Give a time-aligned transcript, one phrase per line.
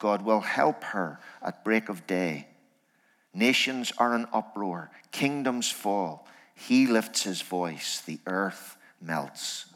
[0.00, 2.48] God will help her at break of day.
[3.32, 6.26] Nations are in uproar, kingdoms fall.
[6.56, 9.66] He lifts his voice, the earth melts.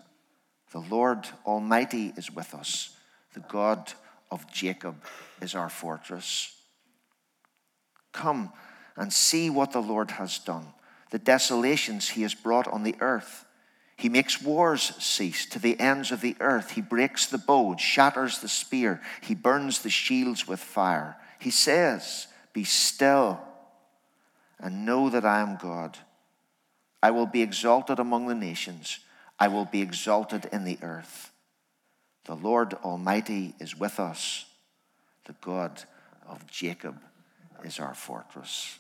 [0.73, 2.97] The Lord Almighty is with us.
[3.35, 3.93] The God
[4.31, 4.97] of Jacob
[5.41, 6.57] is our fortress.
[8.13, 8.53] Come
[8.97, 10.67] and see what the Lord has done,
[11.11, 13.45] the desolations he has brought on the earth.
[14.05, 16.73] He makes wars cease to the ends of the earth.
[16.73, 19.01] He breaks the bow, shatters the spear.
[19.23, 21.17] He burns the shields with fire.
[21.41, 23.41] He says, Be still
[24.61, 25.97] and know that I am God.
[27.03, 28.99] I will be exalted among the nations,
[29.39, 31.31] I will be exalted in the earth.
[32.27, 34.45] The Lord Almighty is with us.
[35.25, 35.83] The God
[36.29, 37.01] of Jacob
[37.65, 38.79] is our fortress.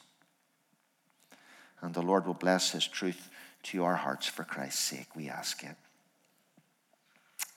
[1.80, 3.30] And the Lord will bless his truth
[3.64, 5.76] to our hearts for Christ's sake, we ask it.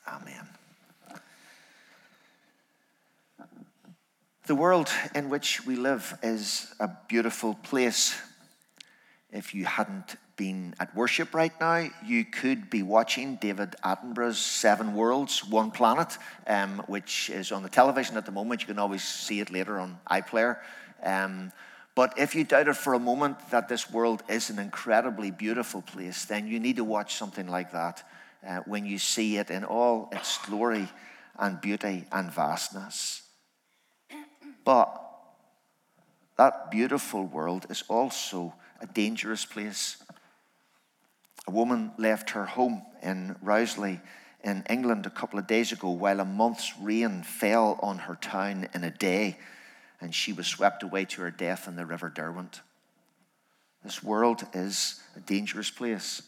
[0.08, 0.48] Amen.
[4.46, 8.16] The world in which we live is a beautiful place.
[9.30, 14.94] If you hadn't been at worship right now, you could be watching David Attenborough's Seven
[14.94, 18.62] Worlds, One Planet, um, which is on the television at the moment.
[18.62, 20.60] You can always see it later on iPlayer.
[21.04, 21.52] Um,
[21.98, 26.26] but if you doubted for a moment that this world is an incredibly beautiful place,
[26.26, 28.08] then you need to watch something like that
[28.48, 30.88] uh, when you see it in all its glory
[31.40, 33.24] and beauty and vastness.
[34.64, 34.96] But
[36.38, 39.98] that beautiful world is also a dangerous place.
[41.48, 44.02] A woman left her home in Rowsley
[44.44, 48.68] in England a couple of days ago while a month's rain fell on her town
[48.76, 49.40] in a day
[50.00, 52.62] and she was swept away to her death in the River Derwent.
[53.84, 56.22] This world is a dangerous place.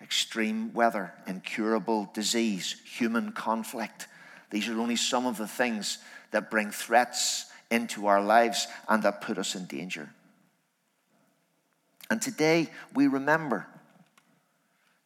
[0.00, 4.06] Extreme weather, incurable disease, human conflict.
[4.50, 5.98] These are only some of the things
[6.30, 10.10] that bring threats into our lives and that put us in danger.
[12.10, 13.66] And today we remember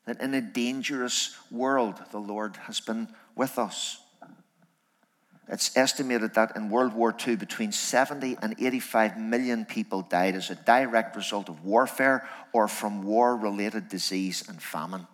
[0.04, 4.00] that in a dangerous world, the Lord has been with us.
[5.48, 10.50] It's estimated that in World War II, between 70 and 85 million people died as
[10.50, 15.06] a direct result of warfare or from war related disease and famine.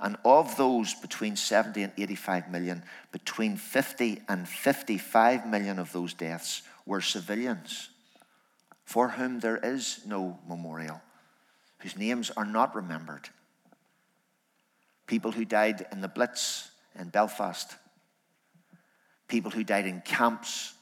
[0.00, 6.14] And of those between 70 and 85 million, between 50 and 55 million of those
[6.14, 7.88] deaths were civilians
[8.84, 11.00] for whom there is no memorial,
[11.78, 13.28] whose names are not remembered.
[15.06, 17.76] People who died in the Blitz in Belfast
[19.28, 20.74] people who died in camps,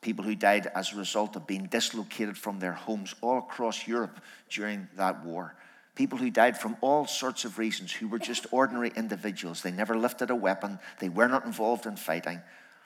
[0.00, 4.20] people who died as a result of being dislocated from their homes all across Europe
[4.50, 5.54] during that war.
[5.94, 9.62] People who died from all sorts of reasons, who were just ordinary individuals.
[9.62, 12.42] They never lifted a weapon, they were not involved in fighting,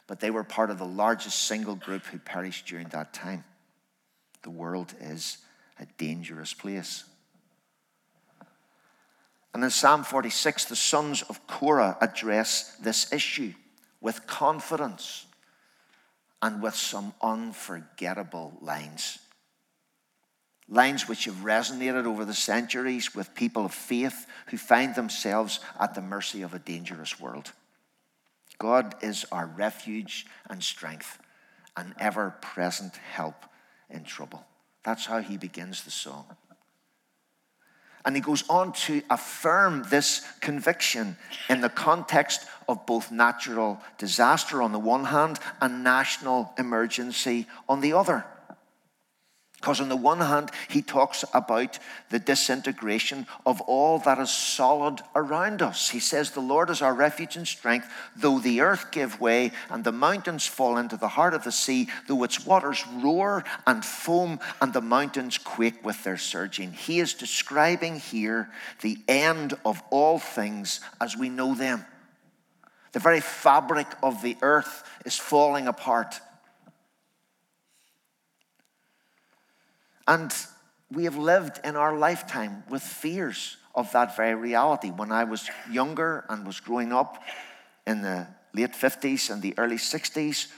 [0.07, 3.45] but they were part of the largest single group who perished during that time.
[4.43, 5.39] The world is
[5.79, 7.05] a dangerous place.
[9.53, 13.53] And in Psalm 46, the sons of Korah address this issue
[14.01, 15.27] with confidence
[16.43, 19.19] and with some unforgettable lines.
[20.69, 25.95] Lines which have resonated over the centuries with people of faith who find themselves at
[25.95, 27.53] the mercy of a dangerous world.
[28.59, 31.19] God is our refuge and strength,
[31.77, 33.47] an ever present help
[33.89, 34.45] in trouble.
[34.85, 36.27] That's how he begins the song.
[38.05, 41.17] And he goes on to affirm this conviction
[41.49, 47.81] in the context of both natural disaster on the one hand and national emergency on
[47.81, 48.25] the other.
[49.61, 51.79] Because, on the one hand, he talks about
[52.09, 55.91] the disintegration of all that is solid around us.
[55.91, 57.87] He says, The Lord is our refuge and strength,
[58.17, 61.89] though the earth give way and the mountains fall into the heart of the sea,
[62.09, 66.73] though its waters roar and foam and the mountains quake with their surging.
[66.73, 68.49] He is describing here
[68.81, 71.85] the end of all things as we know them.
[72.93, 76.19] The very fabric of the earth is falling apart.
[80.11, 80.35] And
[80.91, 84.91] we have lived in our lifetime with fears of that very reality.
[84.91, 87.23] When I was younger and was growing up
[87.87, 90.49] in the late 50s and the early 60s,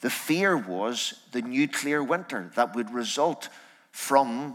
[0.00, 3.50] The fear was the nuclear winter that would result
[3.92, 4.54] from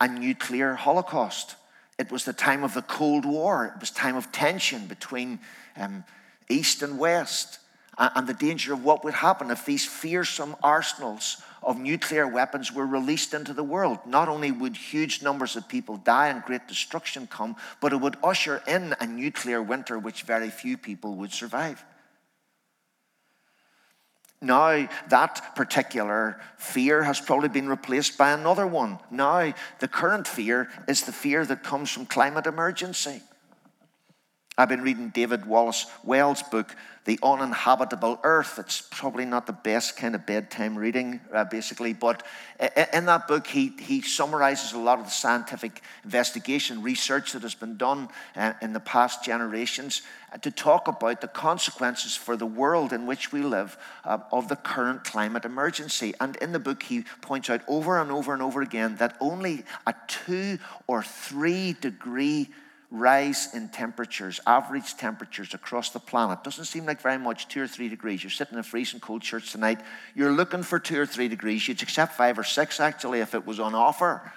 [0.00, 1.54] a nuclear holocaust.
[1.96, 3.66] It was the time of the Cold War.
[3.66, 5.38] It was time of tension between
[5.76, 6.02] um,
[6.48, 7.60] East and West
[7.98, 12.72] Uh, and the danger of what would happen if these fearsome arsenals of nuclear weapons
[12.72, 13.98] were released into the world.
[14.06, 18.16] Not only would huge numbers of people die and great destruction come, but it would
[18.22, 21.84] usher in a nuclear winter which very few people would survive.
[24.42, 28.98] Now, that particular fear has probably been replaced by another one.
[29.10, 33.20] Now, the current fear is the fear that comes from climate emergency.
[34.60, 36.76] I've been reading David Wallace Wells' book,
[37.06, 38.58] The Uninhabitable Earth.
[38.58, 42.22] It's probably not the best kind of bedtime reading, uh, basically, but
[42.92, 47.54] in that book, he, he summarizes a lot of the scientific investigation, research that has
[47.54, 52.44] been done uh, in the past generations uh, to talk about the consequences for the
[52.44, 56.12] world in which we live uh, of the current climate emergency.
[56.20, 59.64] And in the book, he points out over and over and over again that only
[59.86, 62.50] a two or three degree
[62.90, 66.42] rise in temperatures, average temperatures across the planet.
[66.42, 68.22] Doesn't seem like very much, two or three degrees.
[68.22, 69.80] You're sitting in a freezing cold church tonight.
[70.14, 71.66] You're looking for two or three degrees.
[71.68, 74.32] You'd accept five or six actually if it was on offer.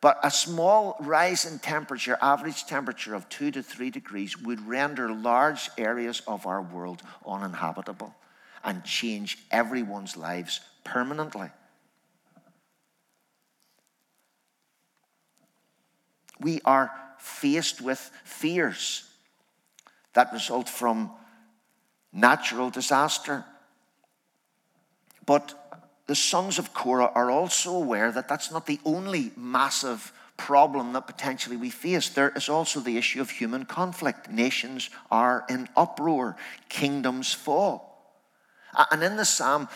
[0.00, 5.12] But a small rise in temperature, average temperature of two to three degrees, would render
[5.12, 8.14] large areas of our world uninhabitable
[8.64, 11.50] and change everyone's lives permanently.
[16.40, 19.04] We are faced with fears
[20.14, 21.10] that result from
[22.12, 23.44] natural disaster.
[25.26, 25.54] But
[26.06, 31.06] the sons of Korah are also aware that that's not the only massive problem that
[31.06, 32.08] potentially we face.
[32.08, 34.30] There is also the issue of human conflict.
[34.30, 36.36] Nations are in uproar,
[36.68, 37.97] kingdoms fall.
[38.90, 39.68] And in the psalm,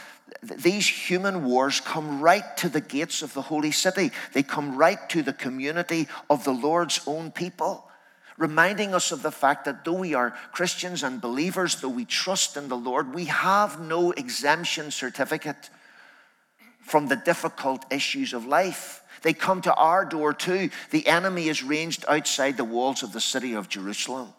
[0.42, 4.10] these human wars come right to the gates of the holy city.
[4.32, 7.88] They come right to the community of the Lord's own people,
[8.38, 12.56] reminding us of the fact that though we are Christians and believers, though we trust
[12.56, 15.70] in the Lord, we have no exemption certificate
[16.80, 19.02] from the difficult issues of life.
[19.22, 20.70] They come to our door too.
[20.90, 24.32] The enemy is ranged outside the walls of the city of Jerusalem.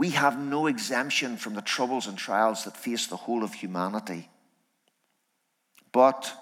[0.00, 4.30] We have no exemption from the troubles and trials that face the whole of humanity.
[5.92, 6.32] But,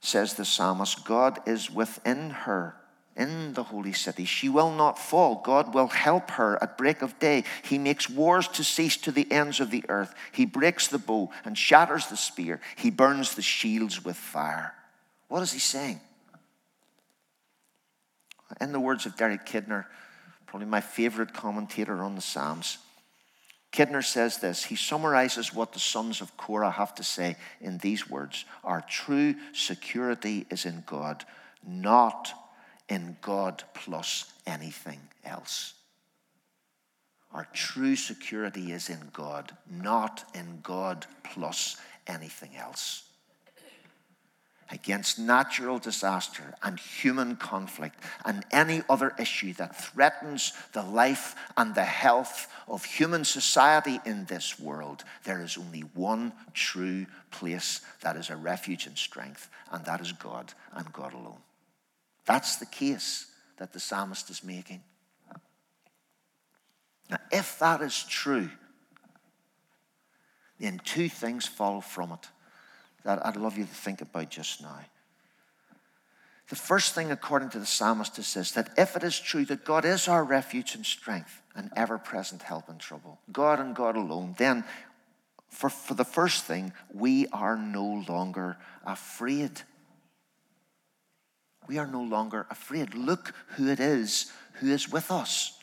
[0.00, 2.76] says the psalmist, God is within her
[3.16, 4.24] in the holy city.
[4.24, 5.42] She will not fall.
[5.44, 7.42] God will help her at break of day.
[7.64, 10.14] He makes wars to cease to the ends of the earth.
[10.30, 12.60] He breaks the bow and shatters the spear.
[12.76, 14.74] He burns the shields with fire.
[15.26, 16.00] What is he saying?
[18.60, 19.86] In the words of Derek Kidner,
[20.50, 22.78] probably my favorite commentator on the Psalms.
[23.72, 24.64] Kidner says this.
[24.64, 29.36] He summarizes what the sons of Korah have to say in these words Our true
[29.52, 31.24] security is in God,
[31.64, 32.32] not
[32.88, 35.74] in God plus anything else.
[37.32, 41.76] Our true security is in God, not in God plus
[42.08, 43.04] anything else
[44.70, 51.74] against natural disaster and human conflict and any other issue that threatens the life and
[51.74, 58.16] the health of human society in this world, there is only one true place that
[58.16, 61.40] is a refuge and strength, and that is God and God alone.
[62.26, 64.82] That's the case that the psalmist is making.
[67.10, 68.50] Now, if that is true,
[70.60, 72.28] then two things follow from it
[73.04, 74.80] that I'd love you to think about just now.
[76.48, 79.64] The first thing, according to the psalmist, is this that if it is true that
[79.64, 83.96] God is our refuge and strength and ever present help in trouble, God and God
[83.96, 84.64] alone, then
[85.48, 89.62] for, for the first thing, we are no longer afraid.
[91.68, 92.94] We are no longer afraid.
[92.94, 95.58] Look who it is who is with us.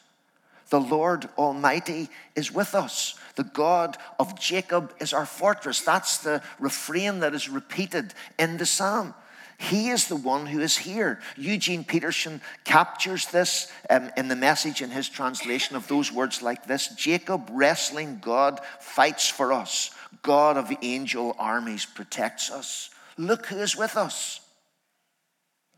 [0.70, 3.16] The Lord Almighty is with us.
[3.36, 5.82] The God of Jacob is our fortress.
[5.82, 9.14] That's the refrain that is repeated in the psalm.
[9.60, 11.20] He is the one who is here.
[11.36, 16.68] Eugene Peterson captures this um, in the message in his translation of those words like
[16.68, 19.92] this Jacob, wrestling God, fights for us.
[20.22, 22.92] God of angel armies protects us.
[23.18, 24.42] Look who is with us.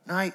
[0.06, 0.32] Now,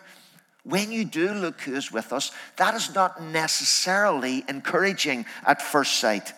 [0.65, 5.97] when you do look who is with us, that is not necessarily encouraging at first
[5.97, 6.33] sight.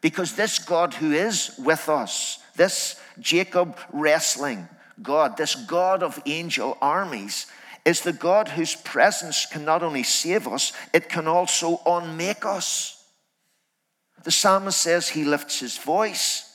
[0.00, 4.68] Because this God who is with us, this Jacob wrestling
[5.00, 7.46] God, this God of angel armies,
[7.84, 13.02] is the God whose presence can not only save us, it can also unmake us.
[14.22, 16.48] The psalmist says he lifts his voice,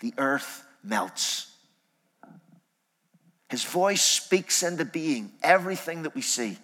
[0.00, 1.49] the earth melts.
[3.50, 6.56] His voice speaks into being everything that we see.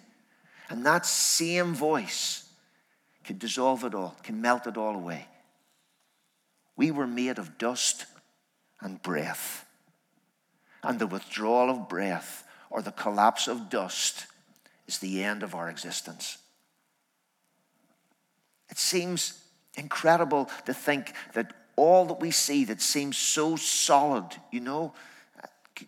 [0.69, 2.49] And that same voice
[3.25, 5.27] can dissolve it all, can melt it all away.
[6.77, 8.05] We were made of dust
[8.79, 9.65] and breath.
[10.81, 14.25] And the withdrawal of breath or the collapse of dust
[14.87, 16.37] is the end of our existence.
[18.69, 19.43] It seems
[19.75, 24.93] incredible to think that all that we see that seems so solid, you know,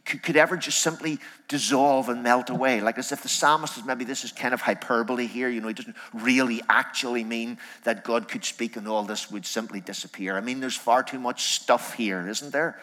[0.05, 2.81] could, ever just simply dissolve and melt away.
[2.81, 5.67] Like as if the psalmist is maybe this is kind of hyperbole here, you know,
[5.67, 10.37] he doesn't really actually mean that God could speak and all this would simply disappear.
[10.37, 12.79] I mean, there's far too much stuff here, isn't there?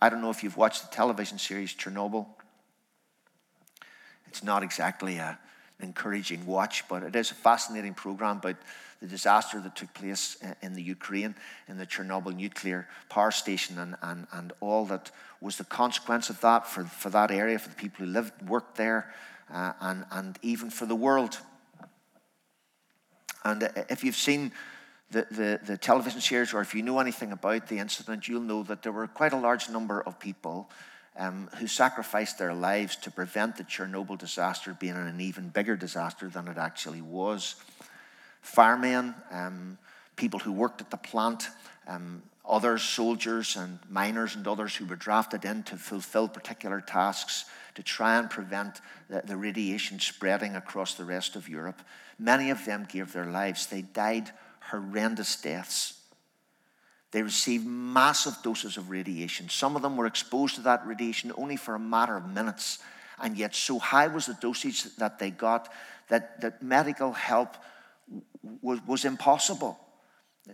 [0.00, 2.26] I don't know if you've watched the television series Chernobyl.
[4.26, 5.38] It's not exactly a,
[5.82, 8.56] encouraging watch, but it is a fascinating program about
[9.00, 11.34] the disaster that took place in the Ukraine,
[11.68, 15.10] in the Chernobyl nuclear power station, and, and, and all that
[15.40, 18.76] was the consequence of that for, for that area, for the people who lived, worked
[18.76, 19.12] there,
[19.52, 21.38] uh, and, and even for the world.
[23.42, 24.52] And uh, if you've seen
[25.10, 28.62] the, the, the television series, or if you know anything about the incident, you'll know
[28.64, 30.70] that there were quite a large number of people
[31.16, 36.28] um, who sacrificed their lives to prevent the Chernobyl disaster being an even bigger disaster
[36.28, 37.56] than it actually was.
[38.42, 39.78] Firemen, um,
[40.16, 41.48] people who worked at the plant,
[41.86, 47.44] um, others, soldiers and miners and others who were drafted in to fulfill particular tasks
[47.74, 51.82] to try and prevent the, the radiation spreading across the rest of Europe.
[52.18, 53.66] Many of them gave their lives.
[53.66, 54.30] They died
[54.70, 55.99] horrendous deaths.
[57.12, 59.48] They received massive doses of radiation.
[59.48, 62.78] Some of them were exposed to that radiation only for a matter of minutes.
[63.20, 65.68] And yet, so high was the dosage that they got
[66.08, 67.56] that, that medical help
[68.62, 69.78] was, was impossible.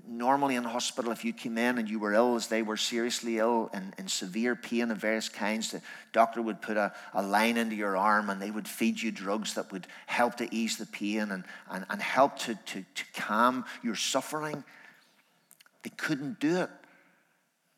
[0.06, 3.38] Normally in hospital, if you came in and you were ill, as they were seriously
[3.38, 5.80] ill and in severe pain of various kinds, the
[6.12, 9.54] doctor would put a, a line into your arm and they would feed you drugs
[9.54, 13.64] that would help to ease the pain and, and, and help to, to, to calm
[13.82, 14.64] your suffering.
[15.86, 16.70] They couldn't do it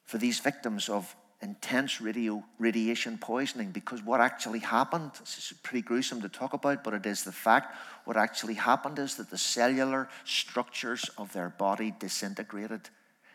[0.06, 6.22] for these victims of intense radio, radiation poisoning because what actually happened, is pretty gruesome
[6.22, 7.76] to talk about, but it is the fact.
[8.06, 12.88] What actually happened is that the cellular structures of their body disintegrated.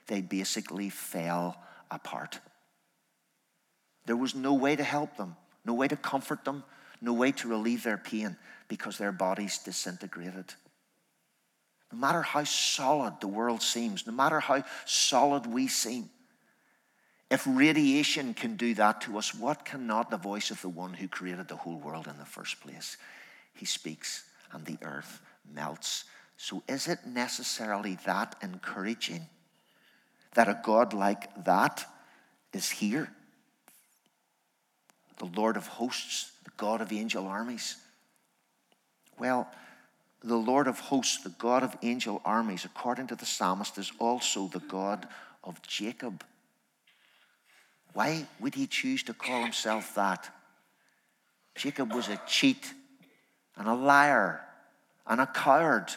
[0.08, 1.56] They basically fell
[1.92, 2.40] apart.
[4.08, 6.64] There was no way to help them, no way to comfort them,
[7.00, 8.38] no way to relieve their pain
[8.70, 10.56] because their bodies disintegrated.
[11.94, 16.10] No matter how solid the world seems, no matter how solid we seem,
[17.30, 21.08] if radiation can do that to us, what cannot the voice of the one who
[21.08, 22.98] created the whole world in the first place?
[23.54, 25.22] He speaks and the earth
[25.54, 26.06] melts.
[26.36, 29.28] So, is it necessarily that encouraging
[30.34, 31.86] that a God like that
[32.54, 33.08] is here?
[35.18, 37.78] The Lord of hosts, the God of angel armies.
[39.20, 39.48] Well,
[40.24, 44.48] the Lord of hosts, the God of angel armies, according to the psalmist, is also
[44.48, 45.08] the God
[45.44, 46.24] of Jacob.
[47.94, 50.30] Why would he choose to call himself that?
[51.56, 52.74] Jacob was a cheat
[53.58, 54.42] and a liar
[55.06, 55.90] and a coward.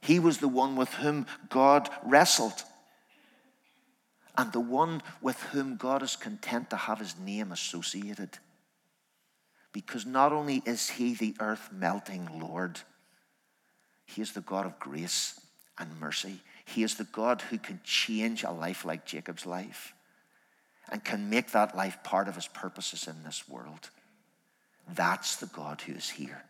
[0.00, 2.64] He was the one with whom God wrestled
[4.36, 8.38] and the one with whom God is content to have his name associated.
[9.72, 12.80] Because not only is he the earth melting Lord,
[14.04, 15.40] he is the God of grace
[15.78, 16.40] and mercy.
[16.64, 19.94] He is the God who can change a life like Jacob's life
[20.90, 23.88] and can make that life part of his purposes in this world.
[24.94, 26.44] That's the God who is here.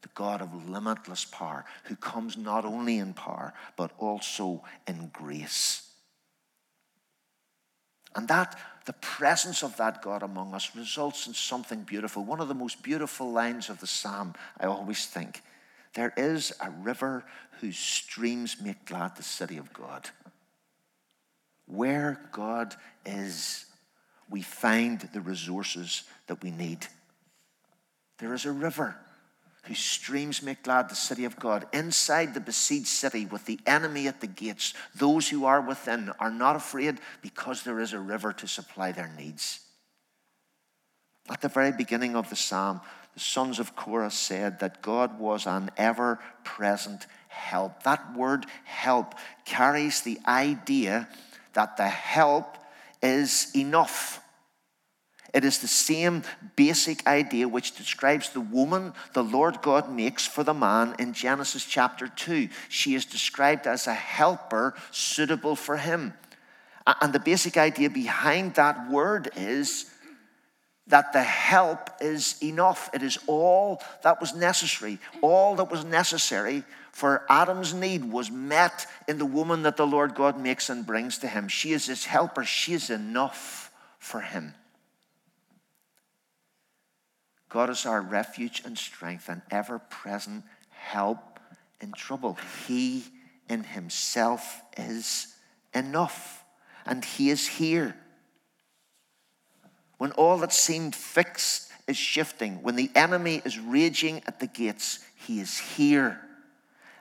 [0.00, 5.88] The God of limitless power, who comes not only in power, but also in grace.
[8.14, 12.24] And that, the presence of that God among us, results in something beautiful.
[12.24, 15.42] One of the most beautiful lines of the psalm, I always think
[15.94, 17.24] there is a river
[17.60, 20.08] whose streams make glad the city of God.
[21.66, 22.74] Where God
[23.06, 23.66] is,
[24.28, 26.86] we find the resources that we need.
[28.18, 28.96] There is a river
[29.62, 31.66] whose streams make glad the city of God.
[31.72, 36.30] Inside the besieged city, with the enemy at the gates, those who are within are
[36.30, 39.60] not afraid because there is a river to supply their needs.
[41.30, 42.80] At the very beginning of the psalm,
[43.14, 47.82] the sons of Korah said that God was an ever present help.
[47.82, 49.14] That word help
[49.44, 51.08] carries the idea
[51.52, 52.56] that the help
[53.02, 54.21] is enough.
[55.32, 56.22] It is the same
[56.56, 61.64] basic idea which describes the woman the Lord God makes for the man in Genesis
[61.64, 62.48] chapter 2.
[62.68, 66.12] She is described as a helper suitable for him.
[67.00, 69.88] And the basic idea behind that word is
[70.88, 72.90] that the help is enough.
[72.92, 74.98] It is all that was necessary.
[75.22, 80.14] All that was necessary for Adam's need was met in the woman that the Lord
[80.14, 81.48] God makes and brings to him.
[81.48, 84.54] She is his helper, she is enough for him.
[87.52, 91.38] God is our refuge and strength and ever present help
[91.82, 92.38] in trouble.
[92.66, 93.04] He
[93.46, 95.34] in himself is
[95.74, 96.44] enough,
[96.86, 97.94] and he is here.
[99.98, 105.00] When all that seemed fixed is shifting, when the enemy is raging at the gates,
[105.14, 106.22] he is here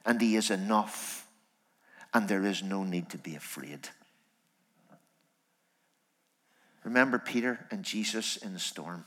[0.05, 1.27] and he is enough,
[2.13, 3.87] and there is no need to be afraid.
[6.83, 9.05] Remember Peter and Jesus in the storm.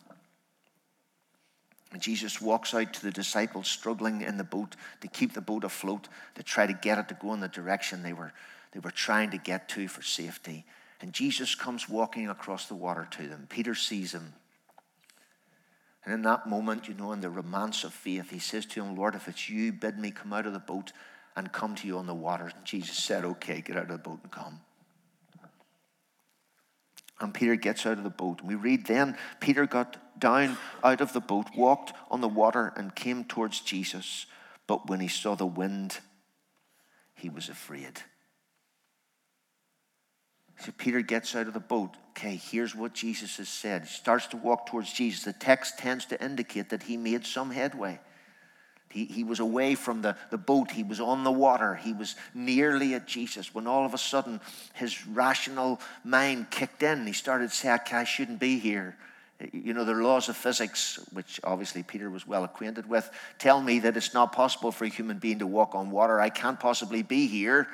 [2.02, 6.08] Jesus walks out to the disciples struggling in the boat to keep the boat afloat,
[6.34, 8.32] to try to get it to go in the direction they were,
[8.72, 10.64] they were trying to get to for safety.
[11.00, 13.46] And Jesus comes walking across the water to them.
[13.48, 14.32] Peter sees him.
[16.04, 18.96] And in that moment, you know, in the romance of faith, he says to him,
[18.96, 20.92] Lord, if it's you, bid me come out of the boat
[21.36, 22.52] and come to you on the water.
[22.54, 24.60] And Jesus said, Okay, get out of the boat and come.
[27.20, 28.42] And Peter gets out of the boat.
[28.42, 32.94] We read then Peter got down out of the boat, walked on the water, and
[32.94, 34.26] came towards Jesus.
[34.66, 35.98] But when he saw the wind,
[37.14, 38.00] he was afraid.
[40.60, 41.96] So Peter gets out of the boat.
[42.10, 43.82] Okay, here's what Jesus has said.
[43.82, 45.24] He starts to walk towards Jesus.
[45.24, 48.00] The text tends to indicate that he made some headway.
[48.94, 50.70] He, he was away from the, the boat.
[50.70, 51.74] He was on the water.
[51.74, 54.40] He was nearly at Jesus when all of a sudden
[54.72, 57.04] his rational mind kicked in.
[57.04, 58.96] He started to say, I shouldn't be here.
[59.52, 63.10] You know, the laws of physics, which obviously Peter was well acquainted with,
[63.40, 66.20] tell me that it's not possible for a human being to walk on water.
[66.20, 67.66] I can't possibly be here.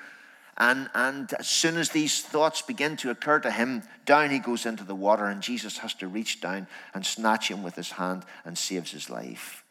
[0.56, 4.64] And, and as soon as these thoughts begin to occur to him, down he goes
[4.64, 8.24] into the water, and Jesus has to reach down and snatch him with his hand
[8.46, 9.64] and saves his life.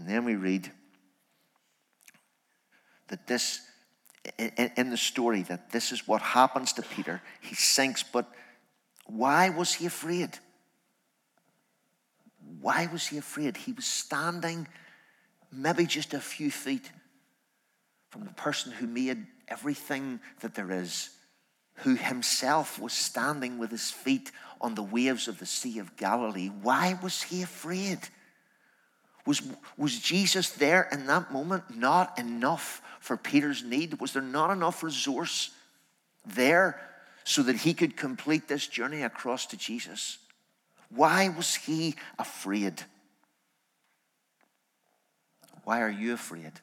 [0.00, 0.70] And then we read
[3.08, 3.60] that this,
[4.38, 7.20] in the story, that this is what happens to Peter.
[7.42, 8.26] He sinks, but
[9.04, 10.38] why was he afraid?
[12.62, 13.58] Why was he afraid?
[13.58, 14.66] He was standing
[15.52, 16.90] maybe just a few feet
[18.08, 21.10] from the person who made everything that there is,
[21.74, 24.32] who himself was standing with his feet
[24.62, 26.48] on the waves of the Sea of Galilee.
[26.48, 27.98] Why was he afraid?
[29.30, 29.42] Was,
[29.76, 34.00] was Jesus there in that moment not enough for Peter's need?
[34.00, 35.50] Was there not enough resource
[36.26, 36.80] there
[37.22, 40.18] so that he could complete this journey across to Jesus?
[40.88, 42.82] Why was he afraid?
[45.62, 46.54] Why are you afraid?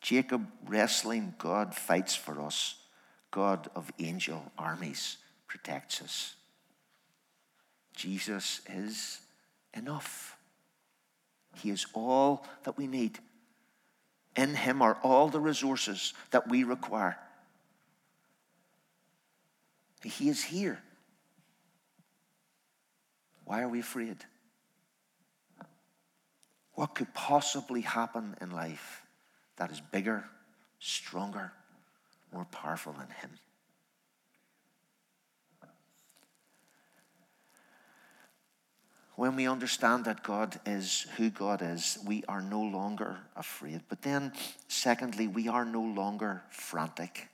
[0.00, 2.76] Jacob wrestling, God fights for us.
[3.32, 5.16] God of angel armies
[5.48, 6.36] protects us.
[7.96, 9.18] Jesus is
[9.74, 10.36] enough.
[11.56, 13.18] He is all that we need.
[14.36, 17.18] In Him are all the resources that we require.
[20.02, 20.80] He is here.
[23.44, 24.16] Why are we afraid?
[26.74, 29.02] What could possibly happen in life
[29.56, 30.24] that is bigger,
[30.78, 31.52] stronger,
[32.32, 33.30] more powerful than Him?
[39.20, 43.82] When we understand that God is who God is, we are no longer afraid.
[43.86, 44.32] But then,
[44.66, 47.28] secondly, we are no longer frantic.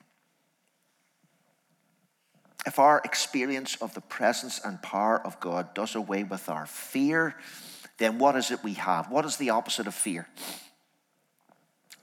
[2.66, 7.37] If our experience of the presence and power of God does away with our fear,
[7.99, 9.09] then what is it we have?
[9.09, 10.27] What is the opposite of fear?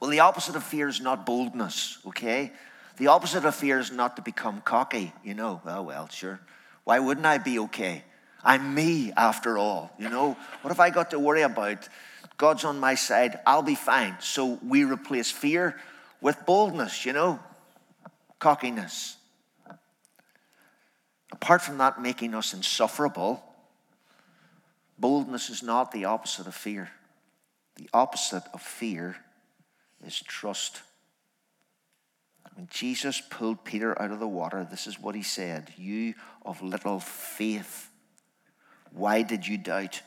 [0.00, 2.52] Well, the opposite of fear is not boldness, okay?
[2.96, 5.60] The opposite of fear is not to become cocky, you know.
[5.66, 6.40] Oh, well, sure.
[6.84, 8.04] Why wouldn't I be okay?
[8.44, 9.90] I'm me after all.
[9.98, 11.88] You know, what have I got to worry about?
[12.36, 13.40] God's on my side.
[13.46, 14.16] I'll be fine.
[14.20, 15.80] So we replace fear
[16.20, 17.40] with boldness, you know,
[18.38, 19.16] cockiness.
[21.32, 23.42] Apart from that making us insufferable,
[24.98, 26.90] boldness is not the opposite of fear.
[27.76, 29.16] The opposite of fear
[30.06, 30.82] is trust.
[32.54, 36.62] When Jesus pulled Peter out of the water, this is what he said You of
[36.62, 37.90] little faith.
[38.94, 40.02] Why did you doubt?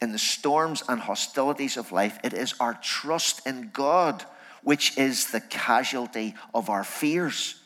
[0.00, 4.24] In the storms and hostilities of life, it is our trust in God
[4.62, 7.60] which is the casualty of our fears.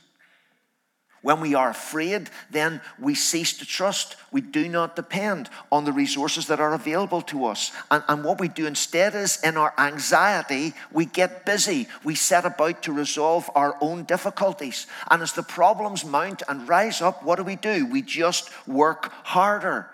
[1.25, 4.17] When we are afraid, then we cease to trust.
[4.31, 7.73] We do not depend on the resources that are available to us.
[7.91, 11.89] And, and, what we do instead is, in our anxiety, we get busy.
[12.05, 14.87] We set about to resolve our own difficulties.
[15.11, 17.87] And as the problems mount and rise up, what do we do?
[17.87, 19.89] We just work harder.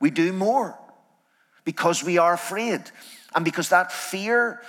[0.00, 0.78] We do more
[1.66, 2.90] because we are afraid.
[3.34, 4.62] And because that fear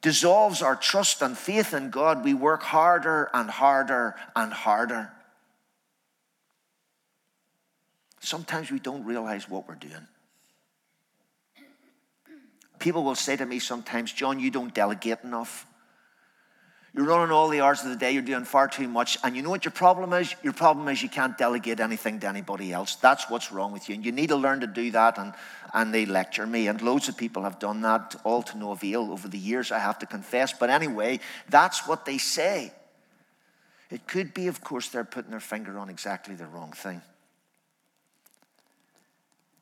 [0.00, 5.10] dissolves our trust and faith in God, we work harder and harder and harder.
[8.20, 10.06] Sometimes we don't realize what we're doing.
[12.78, 15.66] People will say to me sometimes, John, you don't delegate enough.
[16.94, 19.18] You're running all the hours of the day, you're doing far too much.
[19.22, 20.34] And you know what your problem is?
[20.42, 22.94] Your problem is you can't delegate anything to anybody else.
[22.94, 23.94] That's what's wrong with you.
[23.94, 25.18] And you need to learn to do that.
[25.18, 25.34] And,
[25.74, 26.66] and they lecture me.
[26.66, 29.80] And loads of people have done that, all to no avail over the years, I
[29.80, 30.54] have to confess.
[30.54, 31.20] But anyway,
[31.50, 32.72] that's what they say.
[33.90, 37.02] It could be, of course, they're putting their finger on exactly the wrong thing.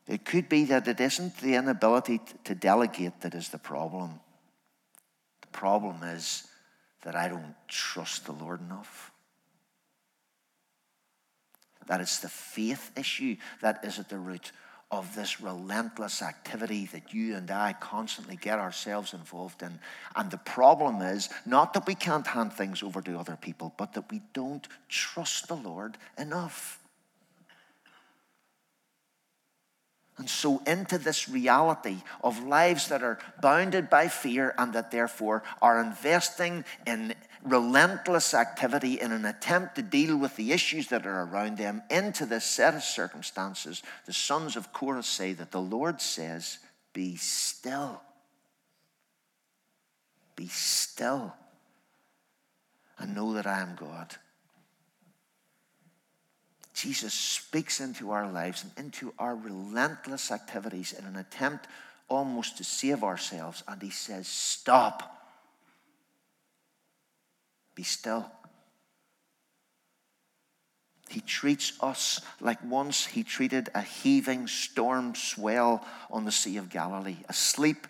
[0.07, 4.21] It could be that it isn't the inability to delegate that is the problem.
[5.41, 6.46] The problem is
[7.07, 9.13] that I don't trust the Lord enough.
[11.87, 14.51] That it's the faith issue that is at the root
[14.91, 19.79] of this relentless activity that you and I constantly get ourselves involved in.
[20.17, 23.93] And the problem is not that we can't hand things over to other people, but
[23.93, 26.81] that we don't trust the Lord enough.
[30.19, 35.43] And so, into this reality of lives that are bounded by fear and that therefore
[35.61, 41.23] are investing in relentless activity in an attempt to deal with the issues that are
[41.23, 46.01] around them, into this set of circumstances, the sons of Korah say that the Lord
[46.01, 46.59] says,
[46.95, 48.01] Be still.
[50.35, 51.35] Be still
[52.99, 54.17] and know that I am God.
[56.87, 61.67] Jesus speaks into our lives and into our relentless activities in an attempt
[62.09, 63.65] almost to save ourselves.
[63.67, 65.03] And he says, Stop.
[67.75, 68.31] Be still.
[71.09, 76.71] He treats us like once he treated a heaving storm swell on the Sea of
[76.71, 77.89] Galilee, asleep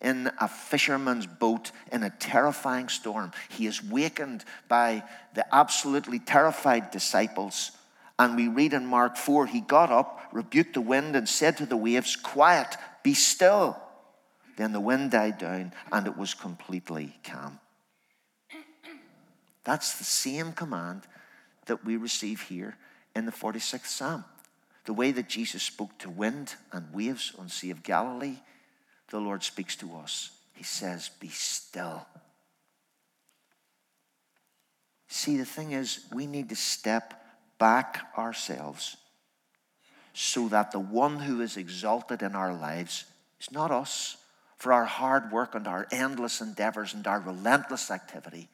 [0.00, 3.32] in a fisherman's boat in a terrifying storm.
[3.50, 5.02] He is wakened by
[5.34, 7.72] the absolutely terrified disciples
[8.18, 11.66] and we read in Mark 4 he got up, rebuked the wind, and said to
[11.66, 13.76] the waves, Quiet, be still.
[14.56, 17.60] Then the wind died down, and it was completely calm.
[19.64, 21.02] That's the same command
[21.66, 22.76] that we receive here
[23.14, 24.24] in the 46th Psalm.
[24.84, 28.38] The way that Jesus spoke to wind and waves on Sea of Galilee,
[29.10, 30.30] the Lord speaks to us.
[30.54, 32.06] He says, Be still.
[35.06, 37.14] See, the thing is, we need to step
[37.58, 38.96] back ourselves
[40.12, 43.04] so that the one who is exalted in our lives
[43.40, 44.16] is not us
[44.56, 48.48] for our hard work and our endless endeavors and our relentless activity,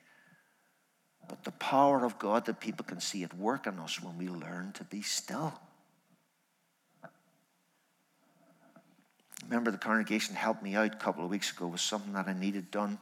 [1.28, 4.28] but the power of God that people can see at work in us when we
[4.28, 5.54] learn to be still.
[9.44, 12.32] Remember, the congregation helped me out a couple of weeks ago with something that I
[12.32, 12.98] needed done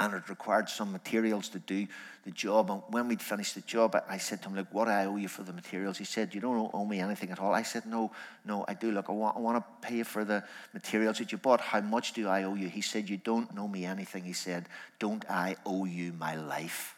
[0.00, 1.86] and it required some materials to do
[2.24, 2.70] the job.
[2.70, 5.16] And when we'd finished the job, I said to him, Look, what do I owe
[5.16, 5.98] you for the materials?
[5.98, 7.54] He said, You don't owe me anything at all.
[7.54, 8.10] I said, No,
[8.44, 8.90] no, I do.
[8.90, 11.60] Look, I want, I want to pay you for the materials that you bought.
[11.60, 12.68] How much do I owe you?
[12.68, 14.24] He said, You don't owe me anything.
[14.24, 14.66] He said,
[14.98, 16.96] Don't I owe you my life?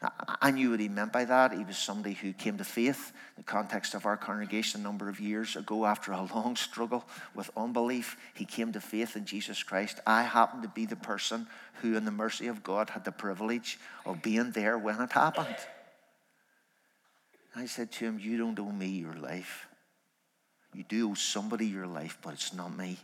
[0.00, 1.52] I knew what he meant by that.
[1.52, 5.08] He was somebody who came to faith in the context of our congregation a number
[5.08, 8.16] of years ago after a long struggle with unbelief.
[8.34, 9.98] He came to faith in Jesus Christ.
[10.06, 11.48] I happened to be the person
[11.82, 15.56] who, in the mercy of God, had the privilege of being there when it happened.
[17.56, 19.66] I said to him, You don't owe me your life.
[20.74, 22.98] You do owe somebody your life, but it's not me.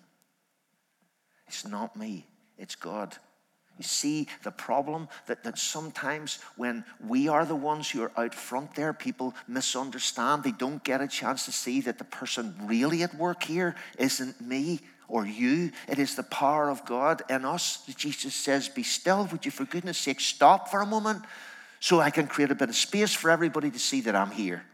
[1.49, 2.27] It's not me,
[2.57, 3.17] it's God.
[3.79, 8.35] You see the problem that, that sometimes when we are the ones who are out
[8.35, 10.45] front there, people misunderstand.
[10.45, 14.41] They don't get a chance to see that the person really at work here isn't
[14.41, 15.73] me or you.
[15.89, 17.85] It is the power of God in us.
[17.97, 19.29] Jesus says, Be still.
[19.33, 21.23] Would you, for goodness sake, stop for a moment
[21.81, 24.65] so I can create a bit of space for everybody to see that I'm here?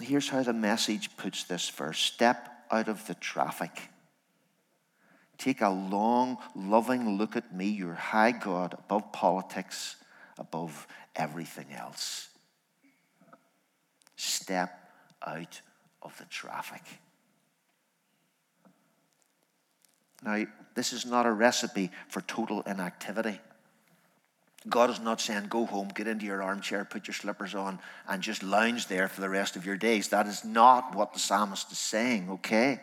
[0.00, 3.90] Here's how the message puts this verse step out of the traffic.
[5.40, 9.96] Take a long, loving look at me, your high God, above politics,
[10.36, 12.28] above everything else.
[14.16, 14.70] Step
[15.26, 15.62] out
[16.02, 16.82] of the traffic.
[20.22, 23.40] Now, this is not a recipe for total inactivity.
[24.68, 28.22] God is not saying, go home, get into your armchair, put your slippers on, and
[28.22, 30.08] just lounge there for the rest of your days.
[30.08, 32.80] That is not what the psalmist is saying, okay?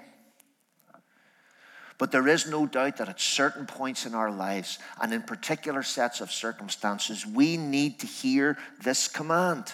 [1.97, 5.81] But there is no doubt that at certain points in our lives, and in particular
[5.81, 9.73] sets of circumstances, we need to hear this command.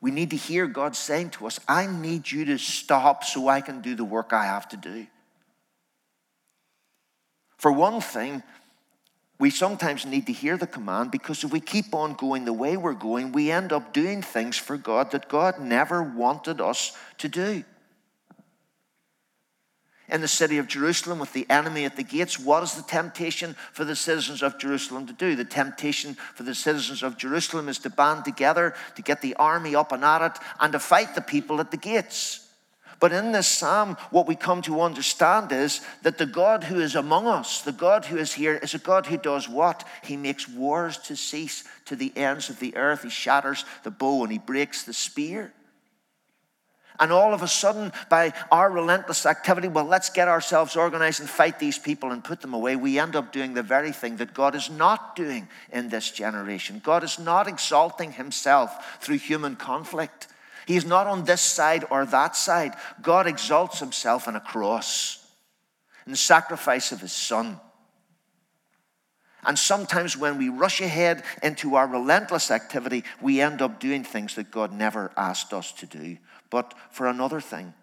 [0.00, 3.60] We need to hear God saying to us, I need you to stop so I
[3.60, 5.06] can do the work I have to do.
[7.58, 8.42] For one thing,
[9.38, 12.76] we sometimes need to hear the command because if we keep on going the way
[12.76, 17.28] we're going, we end up doing things for God that God never wanted us to
[17.28, 17.64] do.
[20.08, 23.56] In the city of Jerusalem, with the enemy at the gates, what is the temptation
[23.72, 25.34] for the citizens of Jerusalem to do?
[25.34, 29.74] The temptation for the citizens of Jerusalem is to band together, to get the army
[29.74, 32.46] up and at it, and to fight the people at the gates.
[32.98, 36.94] But in this psalm, what we come to understand is that the God who is
[36.94, 39.86] among us, the God who is here, is a God who does what?
[40.02, 43.02] He makes wars to cease to the ends of the earth.
[43.02, 45.52] He shatters the bow and he breaks the spear.
[46.98, 51.28] And all of a sudden, by our relentless activity, well, let's get ourselves organized and
[51.28, 54.34] fight these people and put them away, we end up doing the very thing that
[54.34, 56.80] God is not doing in this generation.
[56.82, 60.28] God is not exalting himself through human conflict.
[60.66, 62.74] He's not on this side or that side.
[63.02, 65.24] God exalts himself in a cross,
[66.06, 67.60] in the sacrifice of his son.
[69.46, 74.34] And sometimes when we rush ahead into our relentless activity, we end up doing things
[74.34, 76.18] that God never asked us to do.
[76.50, 77.74] But for another thing,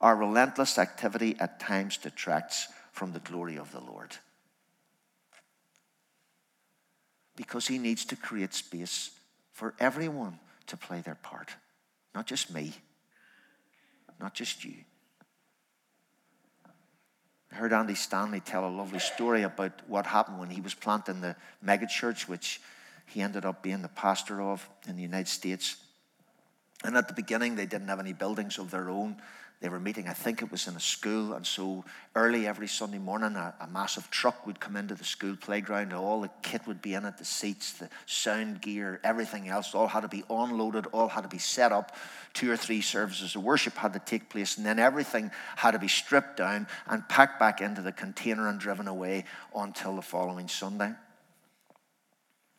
[0.00, 4.16] our relentless activity at times detracts from the glory of the Lord.
[7.36, 9.10] Because He needs to create space
[9.52, 11.50] for everyone to play their part.
[12.14, 12.72] Not just me,
[14.20, 14.74] not just you.
[17.50, 21.20] I heard Andy Stanley tell a lovely story about what happened when he was planting
[21.20, 22.60] the megachurch, which
[23.06, 25.76] he ended up being the pastor of in the United States.
[26.84, 29.16] And at the beginning, they didn't have any buildings of their own.
[29.60, 32.98] They were meeting, I think it was in a school, and so early every Sunday
[32.98, 35.92] morning, a, a, massive truck would come into the school playground.
[35.92, 39.74] All the kit would be in it the seats, the sound gear, everything else.
[39.74, 41.96] All had to be unloaded, all had to be set up.
[42.34, 45.80] Two or three services of worship had to take place, and then everything had to
[45.80, 49.24] be stripped down and packed back into the container and driven away
[49.56, 50.92] until the following Sunday.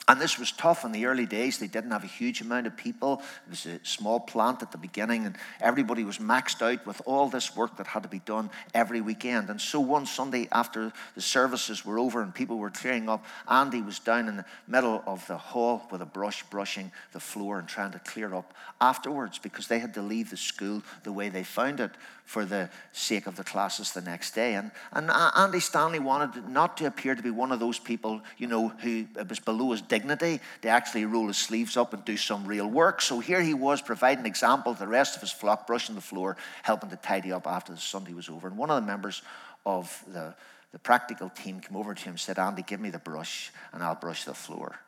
[0.09, 1.59] And this was tough in the early days.
[1.59, 3.21] They didn't have a huge amount of people.
[3.45, 7.29] It was a small plant at the beginning, and everybody was maxed out with all
[7.29, 9.51] this work that had to be done every weekend.
[9.51, 13.83] And so one Sunday after the services were over and people were clearing up, Andy
[13.83, 17.67] was down in the middle of the hall with a brush brushing the floor and
[17.67, 21.43] trying to clear up afterwards because they had to leave the school the way they
[21.43, 21.91] found it
[22.25, 24.53] for the sake of the classes the next day.
[24.55, 28.47] And, and Andy Stanley wanted not to appear to be one of those people, you
[28.47, 32.45] know, who was below his dignity to actually roll his sleeves up and do some
[32.45, 33.01] real work.
[33.01, 36.01] So here he was providing an example to the rest of his flock, brushing the
[36.01, 38.47] floor, helping to tidy up after the Sunday was over.
[38.47, 39.21] And one of the members
[39.65, 40.33] of the,
[40.71, 43.83] the practical team came over to him and said, Andy, give me the brush and
[43.83, 44.79] I'll brush the floor.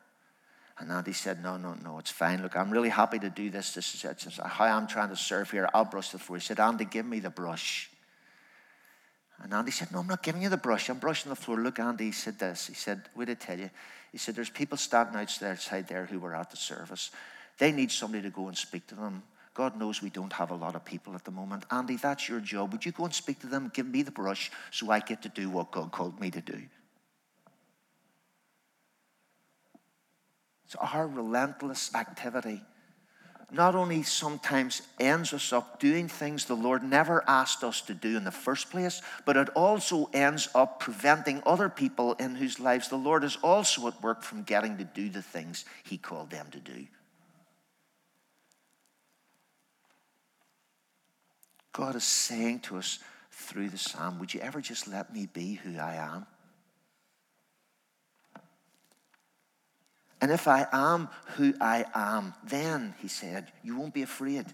[0.78, 2.42] And Andy said, No, no, no, it's fine.
[2.42, 3.74] Look, I'm really happy to do this.
[3.74, 5.68] This is how I'm trying to serve here.
[5.74, 6.38] I'll brush the floor.
[6.38, 7.88] He said, Andy, give me the brush.
[9.42, 10.88] And Andy said, No, I'm not giving you the brush.
[10.88, 11.58] I'm brushing the floor.
[11.58, 12.68] Look, Andy, he said this.
[12.68, 13.70] He said, did I tell you?
[14.12, 17.10] He said, There's people standing outside there who were at the service.
[17.58, 19.22] They need somebody to go and speak to them.
[19.54, 21.64] God knows we don't have a lot of people at the moment.
[21.70, 22.72] Andy, that's your job.
[22.72, 23.70] Would you go and speak to them?
[23.74, 26.62] Give me the brush so I get to do what God called me to do.
[30.68, 32.62] So our relentless activity
[33.52, 38.16] not only sometimes ends us up doing things the Lord never asked us to do
[38.16, 42.88] in the first place, but it also ends up preventing other people in whose lives
[42.88, 46.46] the Lord is also at work from getting to do the things He called them
[46.52, 46.86] to do.
[51.72, 52.98] God is saying to us
[53.30, 56.26] through the psalm, Would you ever just let me be who I am?
[60.22, 64.46] And if I am who I am, then, he said, you won't be afraid.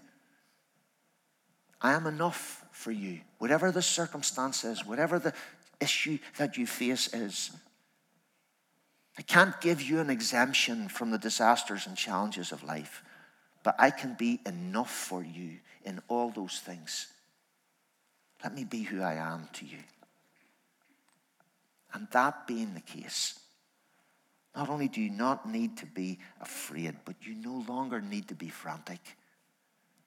[1.79, 3.21] I am enough for you.
[3.37, 5.31] Whatever the circumstance is, whatever the
[5.79, 7.51] issue that you face is.
[9.15, 13.03] I can't give you an exemption from the disasters and challenges of life,
[13.63, 17.07] but I can be enough for you in all those things.
[18.43, 19.83] Let me be who I am to you.
[21.93, 23.39] And that being the case,
[24.55, 28.35] not only do you not need to be afraid, but you no longer need to
[28.35, 28.99] be frantic.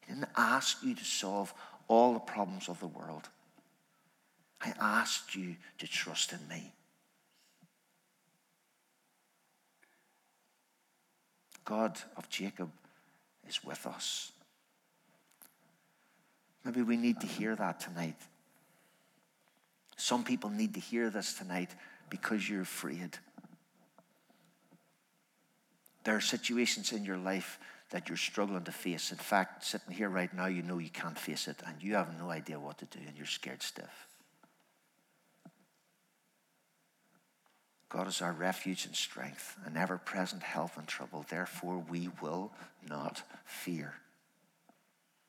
[0.07, 1.55] He didn't ask you to solve
[1.89, 3.29] all the problems of the world.
[4.61, 6.73] I asked you to trust in me.
[11.65, 12.71] God of Jacob
[13.49, 14.33] is with us.
[16.65, 18.17] Maybe we need to hear that tonight.
[19.97, 21.71] Some people need to hear this tonight
[22.11, 23.19] because you're afraid.
[26.05, 27.59] There are situations in your life
[27.91, 29.13] that you're struggling to face.
[29.13, 32.19] In fact, sitting here right now, you know you can't face it and you have
[32.19, 34.09] no idea what to do and you're scared stiff.
[37.89, 41.27] God is our refuge and strength, an ever present help in trouble.
[41.29, 42.51] Therefore, we will
[42.89, 43.93] not fear.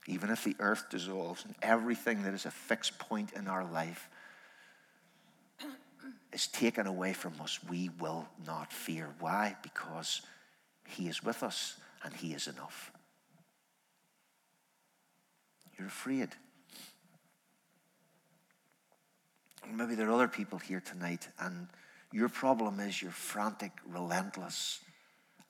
[0.08, 4.08] Even if the earth dissolves and everything that is a fixed point in our life
[6.32, 9.10] is taken away from us, we will not fear.
[9.20, 9.58] Why?
[9.62, 10.22] Because
[10.88, 12.92] He is with us and He is enough.
[15.78, 16.30] You're afraid.
[19.72, 21.68] Maybe there are other people here tonight and
[22.12, 24.80] your problem is your frantic, relentless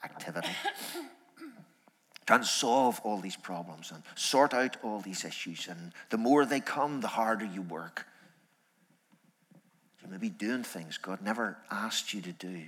[0.03, 0.49] activity.
[2.25, 5.67] Trying to solve all these problems and sort out all these issues.
[5.67, 8.05] And the more they come, the harder you work.
[10.01, 12.63] You may be doing things God never asked you to do.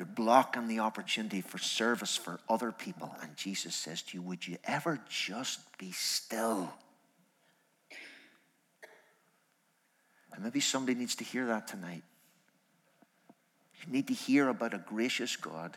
[0.00, 3.14] You're blocking the opportunity for service for other people.
[3.20, 6.72] And Jesus says to you, Would you ever just be still?
[10.32, 12.02] And maybe somebody needs to hear that tonight.
[13.84, 15.76] You need to hear about a gracious God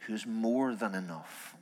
[0.00, 1.54] who is more than enough.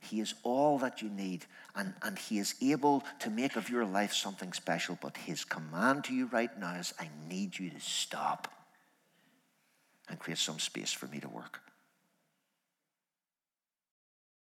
[0.00, 3.86] He is all that you need, and, and He is able to make of your
[3.86, 4.98] life something special.
[5.00, 8.48] But His command to you right now is I need you to stop
[10.08, 11.63] and create some space for me to work.